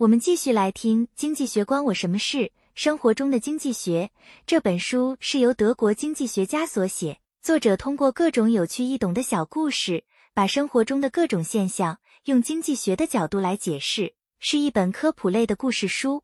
[0.00, 2.52] 我们继续来听《经济学关我什么事？
[2.74, 4.10] 生活中的经济学》
[4.46, 16.22] 这本书是由德国经济学家所写，作者通过各种有趣易懂的小故事，把生活中的各种现象用经济学的角度来解释，是一本科普类的故事书。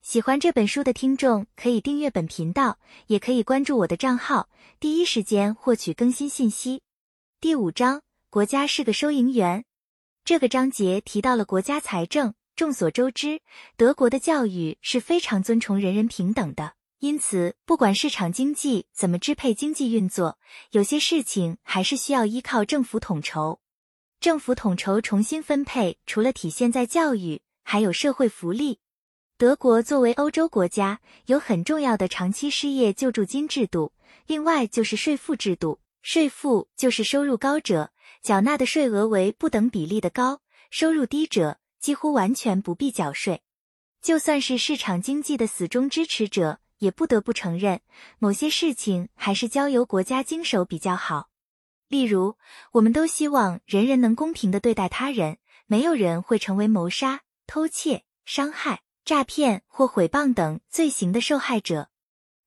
[0.00, 2.78] 喜欢这本书的听众可以订阅本频道，
[3.08, 4.48] 也可以关注我的账号，
[4.80, 6.80] 第一时间获取更新信息。
[7.38, 8.00] 第五章，
[8.30, 9.66] 国家是个收银员。
[10.24, 12.32] 这个章节提到了国家财政。
[12.60, 13.40] 众所周知，
[13.78, 20.38] 德国的教育是非常尊崇人人平等的，因此，不管市场经济怎么支配经济运作，
[20.72, 23.60] 有些事情还是需要依靠政府统筹。
[24.20, 28.80] 政府统筹重新分配，除了体现在教育，还有社会福利。
[29.38, 33.94] 德国作为欧洲国家，有很重要的长期失业救助金制度，
[34.26, 35.80] 另外就是税负制度。
[36.02, 37.90] 税负就是收入高者
[38.22, 41.56] 缴纳的税额为不等比例的高，收入低者。
[41.80, 43.42] 几乎完全不必缴税，
[44.02, 47.80] 就算是市场经济的死忠支持者，也不得不承认，
[48.18, 51.30] 某些事情还是交由国家经手比较好。
[51.88, 52.36] 例如，
[52.72, 61.88] 我们都希望人人能公平的对待他人，没有人会成为谋杀、偷窃、伤害、诈骗或毁谤等罪行的受害者。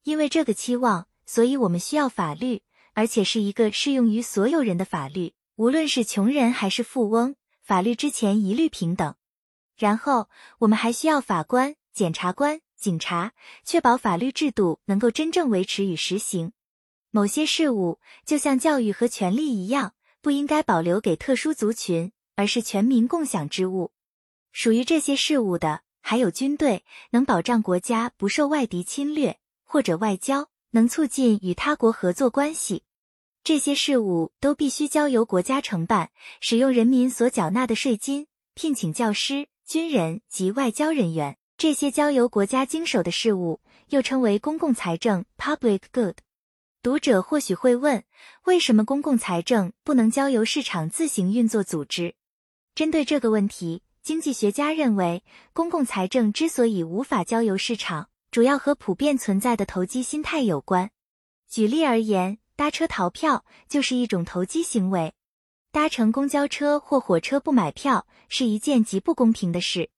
[0.04, 2.62] 因为这个期望，所以我们需要法律，
[2.94, 9.16] 而且是一个适用于所有人的法律，无论是穷人还是富翁，法律之前一律平等。
[9.84, 13.34] 然后，我们还需要法官、检察官、警察，
[13.66, 16.54] 确保法律制度能够真正维持与实行。
[17.12, 23.92] 某些事物，就像教育和权利一样，不应该保留给特殊族群，而是全民共享之物。
[24.54, 29.34] 属于这些事物的，还有军队，能保障国家不受外敌侵略；
[29.66, 32.84] 或者外交，能促进与他国合作关系。
[33.44, 39.50] 这些事物都必须交由国家承办，使用人民所缴纳的税金，聘请教师。
[39.66, 46.18] 军人及外交人员，这些交由国家经手的事务，又称为公共财政 （public good）。
[46.82, 48.04] 读者或许会问，
[48.44, 52.16] 为什么公共财政不能交由市场自行运作组织？
[52.76, 55.24] 针对这个问题，经济学家认为，
[55.54, 60.92] 公共财政之所以无法交由市场，主要和普遍存在的投机心态有关。
[61.48, 65.14] 举例而言，搭车逃票就是一种投机行为。
[65.74, 69.90] 搭乘公交车或火车不买票是一件极不公平的事。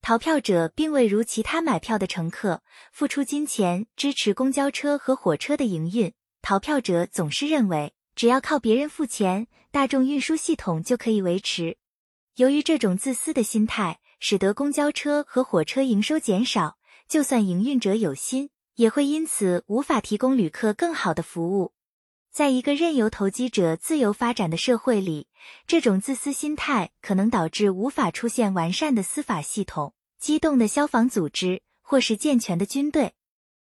[0.00, 6.12] 逃票者并未如其他买票的乘客付出金钱支持公交车和火车的营运。
[6.42, 11.76] 逃票者总是认为，只要靠别人付钱，大众运输系统就可以维持。
[12.36, 16.76] 由于这种自私的心态，使得公交车和火车营收减少。
[17.08, 21.72] 就算营运者有心，也会因此无法提供旅客更好的服务。
[22.36, 25.26] 在一个任由投机者自由发展的社会里，
[25.66, 33.14] 这种自私心态可能导致无法出现完善的司法系统、机动的消防组织或是健全的军队。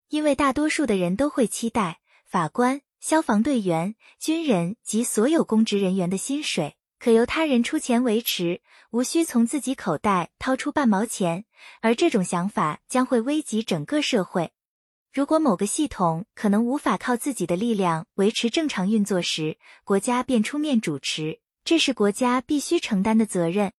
[0.07, 8.61] 因为大多数的人都会期待法官、消防队员、军人及所有公职人员的薪水可由他人出钱维持，
[8.91, 11.43] 无需从自己口袋掏出半毛钱，
[11.81, 14.53] 而这种想法将会危及整个社会。
[15.13, 23.73] 如果某个系统可能无法靠自己的力量维持正常运作时，国家便出面主持，这是国家必须承担的责任。